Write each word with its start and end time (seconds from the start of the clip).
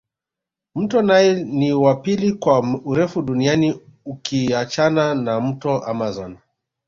Mto 0.75 1.01
nile 1.01 1.43
ni 1.43 1.73
wa 1.73 1.95
pili 1.95 2.33
kwa 2.33 2.79
urefu 2.85 3.21
duniani 3.21 3.81
ukiachana 4.05 5.15
na 5.15 5.41
mto 5.41 5.79
amazon 5.85 6.37